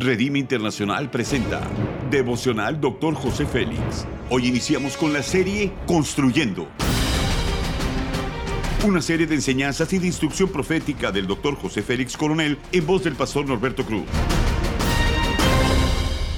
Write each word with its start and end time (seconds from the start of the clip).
Redime 0.00 0.38
Internacional 0.38 1.10
presenta 1.10 1.60
Devocional 2.08 2.80
Dr. 2.80 3.14
José 3.14 3.46
Félix. 3.46 4.06
Hoy 4.30 4.46
iniciamos 4.46 4.96
con 4.96 5.12
la 5.12 5.24
serie 5.24 5.72
Construyendo. 5.88 6.68
Una 8.86 9.02
serie 9.02 9.26
de 9.26 9.34
enseñanzas 9.34 9.92
y 9.92 9.98
de 9.98 10.06
instrucción 10.06 10.50
profética 10.50 11.10
del 11.10 11.26
Dr. 11.26 11.56
José 11.56 11.82
Félix 11.82 12.16
Coronel 12.16 12.58
en 12.70 12.86
voz 12.86 13.02
del 13.02 13.16
pastor 13.16 13.48
Norberto 13.48 13.84
Cruz. 13.84 14.04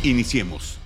Iniciemos. 0.05 0.79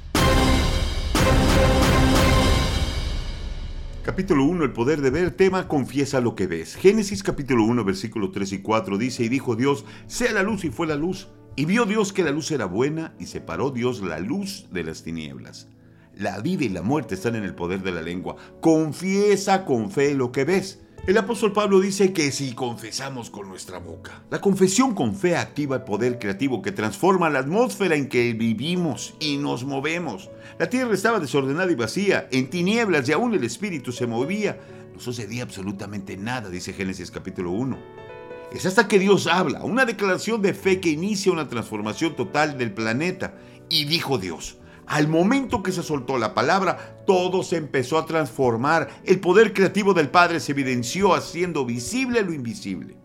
Capítulo 4.02 4.44
1, 4.46 4.64
el 4.64 4.72
poder 4.72 5.00
de 5.00 5.10
ver, 5.10 5.30
tema 5.30 5.68
confiesa 5.68 6.20
lo 6.20 6.34
que 6.34 6.48
ves. 6.48 6.74
Génesis 6.74 7.22
capítulo 7.22 7.62
1, 7.62 7.84
versículo 7.84 8.32
3 8.32 8.52
y 8.54 8.58
4 8.62 8.98
dice, 8.98 9.22
y 9.22 9.28
dijo 9.28 9.54
Dios, 9.54 9.84
sea 10.08 10.32
la 10.32 10.42
luz 10.42 10.64
y 10.64 10.70
fue 10.70 10.88
la 10.88 10.96
luz. 10.96 11.28
Y 11.56 11.66
vio 11.66 11.84
Dios 11.84 12.12
que 12.12 12.24
la 12.24 12.32
luz 12.32 12.50
era 12.50 12.64
buena 12.64 13.14
y 13.20 13.26
separó 13.26 13.70
Dios 13.70 14.02
la 14.02 14.18
luz 14.18 14.66
de 14.72 14.82
las 14.82 15.04
tinieblas. 15.04 15.68
La 16.16 16.40
vida 16.40 16.64
y 16.64 16.68
la 16.68 16.82
muerte 16.82 17.14
están 17.14 17.36
en 17.36 17.44
el 17.44 17.54
poder 17.54 17.82
de 17.82 17.92
la 17.92 18.02
lengua. 18.02 18.34
Confiesa 18.60 19.64
con 19.64 19.90
fe 19.92 20.14
lo 20.14 20.32
que 20.32 20.44
ves. 20.44 20.80
El 21.06 21.16
apóstol 21.16 21.52
Pablo 21.52 21.80
dice 21.80 22.12
que 22.12 22.32
si 22.32 22.54
confesamos 22.54 23.30
con 23.30 23.48
nuestra 23.48 23.78
boca. 23.78 24.24
La 24.30 24.40
confesión 24.40 24.96
con 24.96 25.14
fe 25.14 25.36
activa 25.36 25.76
el 25.76 25.82
poder 25.82 26.18
creativo 26.18 26.60
que 26.60 26.72
transforma 26.72 27.30
la 27.30 27.40
atmósfera 27.40 27.94
en 27.94 28.08
que 28.08 28.32
vivimos 28.32 29.14
y 29.20 29.36
nos 29.36 29.64
movemos. 29.64 30.30
La 30.58 30.68
tierra 30.68 30.92
estaba 30.92 31.20
desordenada 31.20 31.70
y 31.70 31.76
vacía, 31.76 32.26
en 32.32 32.50
tinieblas 32.50 33.08
y 33.08 33.12
aún 33.12 33.32
el 33.32 33.44
espíritu 33.44 33.92
se 33.92 34.08
movía. 34.08 34.58
No 34.92 34.98
sucedía 34.98 35.44
absolutamente 35.44 36.16
nada, 36.16 36.48
dice 36.48 36.72
Génesis 36.72 37.12
capítulo 37.12 37.52
1. 37.52 38.13
Es 38.54 38.66
hasta 38.66 38.86
que 38.86 39.00
Dios 39.00 39.26
habla, 39.26 39.64
una 39.64 39.84
declaración 39.84 40.40
de 40.40 40.54
fe 40.54 40.78
que 40.78 40.88
inicia 40.88 41.32
una 41.32 41.48
transformación 41.48 42.14
total 42.14 42.56
del 42.56 42.72
planeta. 42.72 43.34
Y 43.68 43.84
dijo 43.84 44.16
Dios, 44.16 44.58
al 44.86 45.08
momento 45.08 45.64
que 45.64 45.72
se 45.72 45.82
soltó 45.82 46.18
la 46.18 46.34
palabra, 46.34 47.02
todo 47.04 47.42
se 47.42 47.56
empezó 47.56 47.98
a 47.98 48.06
transformar. 48.06 48.88
El 49.04 49.18
poder 49.18 49.52
creativo 49.52 49.92
del 49.92 50.08
Padre 50.08 50.38
se 50.38 50.52
evidenció 50.52 51.14
haciendo 51.14 51.66
visible 51.66 52.22
lo 52.22 52.32
invisible. 52.32 52.96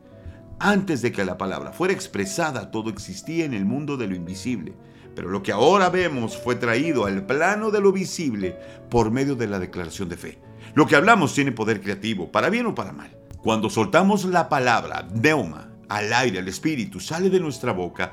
Antes 0.59 1.02
de 1.02 1.11
que 1.11 1.25
la 1.25 1.39
palabra 1.39 1.72
fuera 1.72 1.95
expresada, 1.95 2.69
todo 2.69 2.91
existía 2.91 3.44
en 3.44 3.56
el 3.56 3.66
mundo 3.66 3.97
de 3.97 4.06
lo 4.06 4.16
invisible. 4.16 4.75
Pero 5.16 5.30
lo 5.30 5.41
que 5.41 5.52
ahora 5.52 5.89
vemos 5.89 6.38
fue 6.38 6.58
traído 6.58 7.08
al 7.08 7.25
plano 7.25 7.72
de 7.72 7.81
lo 7.81 7.91
visible 7.91 8.56
por 8.91 9.09
medio 9.09 9.34
de 9.34 9.47
la 9.47 9.58
declaración 9.58 10.09
de 10.09 10.17
fe. 10.17 10.38
Lo 10.75 10.86
que 10.86 10.95
hablamos 10.95 11.34
tiene 11.34 11.52
poder 11.52 11.81
creativo, 11.81 12.31
para 12.31 12.52
bien 12.52 12.67
o 12.67 12.75
para 12.75 12.91
mal. 12.91 13.19
Cuando 13.44 13.70
soltamos 13.70 14.26
la 14.26 14.50
palabra 14.50 15.08
neuma 15.14 15.70
al 15.88 16.12
aire, 16.12 16.40
al 16.40 16.48
espíritu, 16.48 17.00
sale 17.00 17.30
de 17.30 17.40
nuestra 17.40 17.72
boca, 17.72 18.12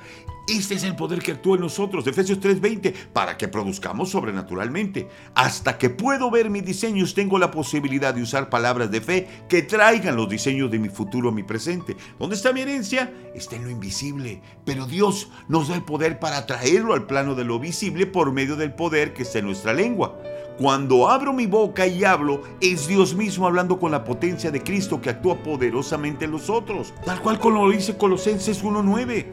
este 0.48 0.74
es 0.74 0.84
el 0.84 0.94
poder 0.94 1.18
que 1.18 1.32
actúa 1.32 1.56
en 1.56 1.62
nosotros, 1.62 2.06
Efesios 2.06 2.38
3:20, 2.38 2.94
para 3.12 3.36
que 3.36 3.48
produzcamos 3.48 4.10
sobrenaturalmente. 4.10 5.08
Hasta 5.34 5.76
que 5.76 5.90
puedo 5.90 6.30
ver 6.30 6.48
mis 6.48 6.64
diseños, 6.64 7.14
tengo 7.14 7.40
la 7.40 7.50
posibilidad 7.50 8.14
de 8.14 8.22
usar 8.22 8.48
palabras 8.48 8.92
de 8.92 9.00
fe 9.00 9.26
que 9.48 9.62
traigan 9.62 10.14
los 10.14 10.28
diseños 10.28 10.70
de 10.70 10.78
mi 10.78 10.88
futuro 10.88 11.30
a 11.30 11.32
mi 11.32 11.42
presente. 11.42 11.96
¿Dónde 12.20 12.36
está 12.36 12.52
mi 12.52 12.60
herencia? 12.60 13.12
Está 13.34 13.56
en 13.56 13.64
lo 13.64 13.70
invisible. 13.70 14.40
Pero 14.64 14.86
Dios 14.86 15.28
nos 15.48 15.66
da 15.66 15.74
el 15.74 15.82
poder 15.82 16.20
para 16.20 16.46
traerlo 16.46 16.94
al 16.94 17.06
plano 17.06 17.34
de 17.34 17.44
lo 17.44 17.58
visible 17.58 18.06
por 18.06 18.30
medio 18.30 18.54
del 18.54 18.72
poder 18.72 19.14
que 19.14 19.22
está 19.24 19.40
en 19.40 19.46
nuestra 19.46 19.74
lengua. 19.74 20.16
Cuando 20.58 21.10
abro 21.10 21.34
mi 21.34 21.44
boca 21.44 21.86
y 21.86 22.02
hablo, 22.04 22.42
es 22.62 22.88
Dios 22.88 23.14
mismo 23.14 23.46
hablando 23.46 23.78
con 23.78 23.90
la 23.90 24.04
potencia 24.04 24.50
de 24.50 24.62
Cristo 24.62 25.02
que 25.02 25.10
actúa 25.10 25.36
poderosamente 25.42 26.24
en 26.24 26.30
los 26.30 26.48
otros, 26.48 26.94
tal 27.04 27.20
cual 27.20 27.38
como 27.38 27.66
lo 27.66 27.70
dice 27.70 27.98
Colosenses 27.98 28.64
1.9. 28.64 29.26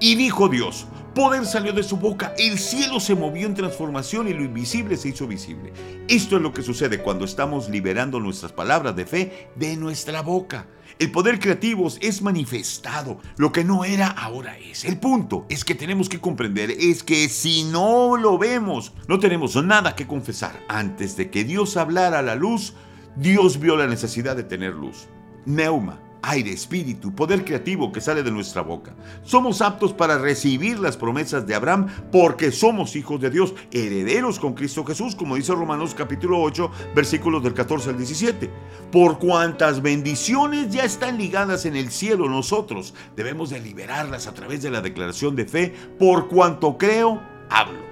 Y 0.00 0.16
dijo 0.16 0.48
Dios, 0.48 0.88
poder 1.14 1.46
salió 1.46 1.72
de 1.72 1.82
su 1.82 1.96
boca, 1.96 2.34
el 2.38 2.58
cielo 2.58 3.00
se 3.00 3.14
movió 3.14 3.46
en 3.46 3.54
transformación 3.54 4.28
y 4.28 4.34
lo 4.34 4.42
invisible 4.42 4.96
se 4.96 5.08
hizo 5.08 5.26
visible. 5.26 5.72
Esto 6.08 6.36
es 6.36 6.42
lo 6.42 6.52
que 6.52 6.62
sucede 6.62 7.02
cuando 7.02 7.24
estamos 7.24 7.68
liberando 7.68 8.20
nuestras 8.20 8.52
palabras 8.52 8.96
de 8.96 9.06
fe 9.06 9.48
de 9.54 9.76
nuestra 9.76 10.20
boca. 10.22 10.66
El 10.98 11.10
poder 11.10 11.40
creativo 11.40 11.88
es 12.00 12.22
manifestado. 12.22 13.18
Lo 13.36 13.50
que 13.50 13.64
no 13.64 13.84
era, 13.84 14.08
ahora 14.08 14.58
es. 14.58 14.84
El 14.84 14.98
punto 14.98 15.46
es 15.48 15.64
que 15.64 15.74
tenemos 15.74 16.08
que 16.08 16.20
comprender 16.20 16.70
es 16.70 17.02
que 17.02 17.28
si 17.28 17.64
no 17.64 18.16
lo 18.16 18.38
vemos, 18.38 18.92
no 19.08 19.18
tenemos 19.18 19.56
nada 19.64 19.96
que 19.96 20.06
confesar. 20.06 20.60
Antes 20.68 21.16
de 21.16 21.30
que 21.30 21.44
Dios 21.44 21.76
hablara 21.76 22.20
a 22.20 22.22
la 22.22 22.36
luz, 22.36 22.74
Dios 23.16 23.58
vio 23.58 23.76
la 23.76 23.86
necesidad 23.86 24.36
de 24.36 24.44
tener 24.44 24.74
luz. 24.74 25.08
Neuma 25.46 26.03
aire, 26.30 26.52
espíritu, 26.52 27.14
poder 27.14 27.44
creativo 27.44 27.92
que 27.92 28.00
sale 28.00 28.22
de 28.22 28.30
nuestra 28.30 28.62
boca. 28.62 28.94
Somos 29.22 29.60
aptos 29.60 29.92
para 29.92 30.18
recibir 30.18 30.78
las 30.78 30.96
promesas 30.96 31.46
de 31.46 31.54
Abraham 31.54 31.86
porque 32.10 32.50
somos 32.50 32.96
hijos 32.96 33.20
de 33.20 33.30
Dios, 33.30 33.54
herederos 33.70 34.38
con 34.38 34.54
Cristo 34.54 34.84
Jesús, 34.84 35.14
como 35.14 35.36
dice 35.36 35.54
Romanos 35.54 35.94
capítulo 35.94 36.40
8, 36.40 36.70
versículos 36.94 37.42
del 37.42 37.54
14 37.54 37.90
al 37.90 37.96
17. 37.96 38.50
Por 38.90 39.18
cuantas 39.18 39.82
bendiciones 39.82 40.70
ya 40.70 40.84
están 40.84 41.18
ligadas 41.18 41.66
en 41.66 41.76
el 41.76 41.90
cielo, 41.90 42.28
nosotros 42.28 42.94
debemos 43.16 43.50
de 43.50 43.60
liberarlas 43.60 44.26
a 44.26 44.34
través 44.34 44.62
de 44.62 44.70
la 44.70 44.80
declaración 44.80 45.36
de 45.36 45.46
fe, 45.46 45.74
por 45.98 46.28
cuanto 46.28 46.78
creo, 46.78 47.20
hablo. 47.50 47.84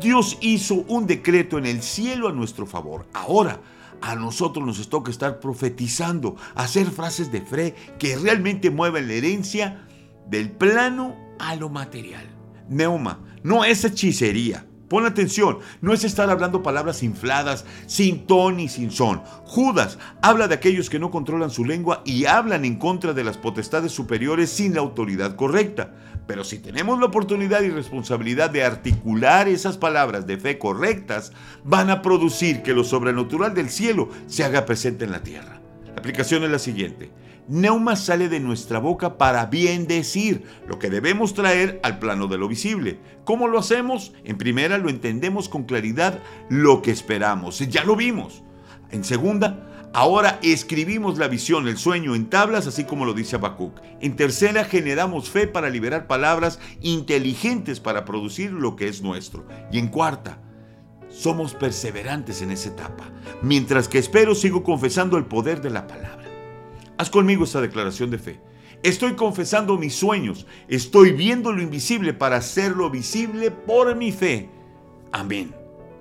Dios 0.00 0.36
hizo 0.40 0.84
un 0.88 1.06
decreto 1.06 1.58
en 1.58 1.66
el 1.66 1.82
cielo 1.82 2.28
a 2.28 2.32
nuestro 2.32 2.66
favor. 2.66 3.06
Ahora, 3.14 3.60
a 4.00 4.14
nosotros 4.14 4.64
nos 4.64 4.88
toca 4.88 5.10
estar 5.10 5.40
profetizando, 5.40 6.36
hacer 6.54 6.86
frases 6.86 7.32
de 7.32 7.40
fe 7.40 7.74
que 7.98 8.16
realmente 8.16 8.70
muevan 8.70 9.08
la 9.08 9.14
herencia 9.14 9.86
del 10.28 10.50
plano 10.50 11.16
a 11.38 11.56
lo 11.56 11.68
material. 11.68 12.26
Neuma, 12.68 13.20
no 13.42 13.64
es 13.64 13.84
hechicería. 13.84 14.65
Pon 14.88 15.04
atención, 15.04 15.58
no 15.80 15.92
es 15.92 16.04
estar 16.04 16.30
hablando 16.30 16.62
palabras 16.62 17.02
infladas, 17.02 17.64
sin 17.86 18.26
ton 18.26 18.60
y 18.60 18.68
sin 18.68 18.90
son. 18.90 19.22
Judas 19.44 19.98
habla 20.22 20.46
de 20.46 20.54
aquellos 20.54 20.88
que 20.88 21.00
no 21.00 21.10
controlan 21.10 21.50
su 21.50 21.64
lengua 21.64 22.02
y 22.04 22.26
hablan 22.26 22.64
en 22.64 22.76
contra 22.76 23.12
de 23.12 23.24
las 23.24 23.36
potestades 23.36 23.90
superiores 23.90 24.50
sin 24.50 24.74
la 24.74 24.80
autoridad 24.80 25.34
correcta. 25.34 25.92
Pero 26.26 26.44
si 26.44 26.58
tenemos 26.58 26.98
la 27.00 27.06
oportunidad 27.06 27.62
y 27.62 27.70
responsabilidad 27.70 28.50
de 28.50 28.64
articular 28.64 29.48
esas 29.48 29.76
palabras 29.76 30.26
de 30.26 30.38
fe 30.38 30.58
correctas, 30.58 31.32
van 31.64 31.90
a 31.90 32.02
producir 32.02 32.62
que 32.62 32.72
lo 32.72 32.84
sobrenatural 32.84 33.54
del 33.54 33.70
cielo 33.70 34.08
se 34.26 34.44
haga 34.44 34.66
presente 34.66 35.04
en 35.04 35.12
la 35.12 35.22
tierra. 35.22 35.60
La 35.86 35.94
aplicación 35.94 36.44
es 36.44 36.50
la 36.50 36.58
siguiente. 36.58 37.10
Neuma 37.48 37.94
sale 37.94 38.28
de 38.28 38.40
nuestra 38.40 38.80
boca 38.80 39.18
para 39.18 39.46
bien 39.46 39.86
decir 39.86 40.44
lo 40.66 40.78
que 40.80 40.90
debemos 40.90 41.32
traer 41.32 41.78
al 41.84 42.00
plano 42.00 42.26
de 42.26 42.38
lo 42.38 42.48
visible. 42.48 42.98
¿Cómo 43.24 43.46
lo 43.46 43.58
hacemos? 43.58 44.12
En 44.24 44.36
primera, 44.36 44.78
lo 44.78 44.88
entendemos 44.88 45.48
con 45.48 45.64
claridad 45.64 46.20
lo 46.48 46.82
que 46.82 46.90
esperamos. 46.90 47.60
Ya 47.60 47.84
lo 47.84 47.94
vimos. 47.94 48.42
En 48.90 49.04
segunda, 49.04 49.90
ahora 49.92 50.40
escribimos 50.42 51.18
la 51.18 51.28
visión, 51.28 51.68
el 51.68 51.76
sueño 51.76 52.16
en 52.16 52.28
tablas, 52.28 52.66
así 52.66 52.82
como 52.82 53.04
lo 53.04 53.14
dice 53.14 53.36
Habacuc. 53.36 53.80
En 54.00 54.16
tercera, 54.16 54.64
generamos 54.64 55.30
fe 55.30 55.46
para 55.46 55.70
liberar 55.70 56.08
palabras 56.08 56.58
inteligentes 56.82 57.78
para 57.78 58.04
producir 58.04 58.52
lo 58.52 58.74
que 58.74 58.88
es 58.88 59.02
nuestro. 59.02 59.46
Y 59.70 59.78
en 59.78 59.86
cuarta, 59.86 60.40
somos 61.08 61.54
perseverantes 61.54 62.42
en 62.42 62.50
esa 62.50 62.70
etapa. 62.70 63.04
Mientras 63.40 63.86
que 63.86 63.98
espero, 63.98 64.34
sigo 64.34 64.64
confesando 64.64 65.16
el 65.16 65.26
poder 65.26 65.60
de 65.60 65.70
la 65.70 65.86
palabra. 65.86 66.25
Haz 66.98 67.10
conmigo 67.10 67.44
esta 67.44 67.60
declaración 67.60 68.10
de 68.10 68.18
fe. 68.18 68.40
Estoy 68.82 69.14
confesando 69.14 69.76
mis 69.78 69.94
sueños. 69.94 70.46
Estoy 70.68 71.12
viendo 71.12 71.52
lo 71.52 71.60
invisible 71.60 72.14
para 72.14 72.36
hacerlo 72.36 72.90
visible 72.90 73.50
por 73.50 73.94
mi 73.96 74.12
fe. 74.12 74.48
Amén. 75.12 75.54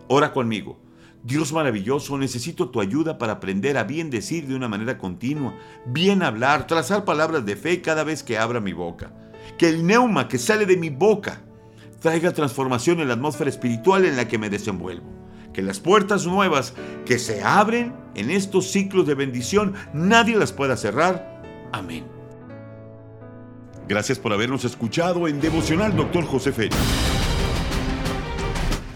Ora 0.08 0.32
conmigo. 0.32 0.80
Dios 1.24 1.52
maravilloso, 1.52 2.18
necesito 2.18 2.70
tu 2.70 2.80
ayuda 2.80 3.18
para 3.18 3.34
aprender 3.34 3.78
a 3.78 3.84
bien 3.84 4.12
decir 4.12 4.46
de 4.46 4.56
una 4.56 4.68
manera 4.68 5.00
continua, 5.00 5.56
bien 5.86 6.22
hablar, 6.22 6.68
trazar 6.68 7.04
palabras 7.04 7.44
de 7.46 7.56
fe 7.56 7.82
cada 7.82 8.04
vez 8.04 8.22
que 8.22 8.38
abra 8.38 8.60
mi 8.60 8.74
boca. 8.74 9.12
Que 9.58 9.70
el 9.70 9.86
neuma 9.88 10.28
que 10.28 10.38
sale 10.38 10.68
de 10.68 10.78
mi 10.78 10.92
boca 10.92 11.42
traiga 12.00 12.32
transformación 12.32 13.00
en 13.00 13.08
la 13.08 13.16
atmósfera 13.16 13.50
espiritual 13.50 14.06
en 14.06 14.16
la 14.16 14.28
que 14.28 14.38
me 14.38 14.52
desenvuelvo 14.52 15.25
que 15.56 15.62
las 15.62 15.80
puertas 15.80 16.26
nuevas 16.26 16.74
que 17.06 17.18
se 17.18 17.42
abren 17.42 17.96
en 18.14 18.30
estos 18.30 18.72
ciclos 18.72 19.08
de 19.08 19.16
bendición, 19.16 19.74
nadie 19.94 20.36
las 20.36 20.52
pueda 20.52 20.76
cerrar. 20.76 21.42
Amén. 21.72 22.06
Gracias 23.88 24.20
por 24.20 24.34
habernos 24.34 24.66
escuchado 24.66 25.30
en 25.30 25.40
Devocional 25.40 25.96
Dr. 25.96 26.26
José 26.26 26.52
Félix. 26.52 26.76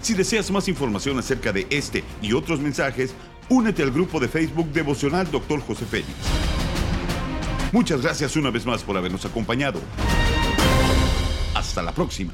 Si 0.02 0.14
deseas 0.16 0.52
más 0.52 0.68
información 0.68 1.18
acerca 1.18 1.54
de 1.54 1.66
este 1.70 2.04
y 2.22 2.34
otros 2.34 2.60
mensajes, 2.60 3.14
únete 3.48 3.82
al 3.82 3.92
grupo 3.92 4.20
de 4.20 4.28
Facebook 4.28 4.70
Devocional 4.74 5.32
Dr. 5.32 5.62
José 5.62 5.86
Félix. 5.86 6.12
Muchas 7.72 8.02
gracias 8.02 8.36
una 8.36 8.50
vez 8.50 8.66
más 8.66 8.84
por 8.84 8.98
habernos 8.98 9.24
acompañado. 9.26 9.80
Hasta 11.56 11.82
la 11.82 11.94
próxima. 11.94 12.34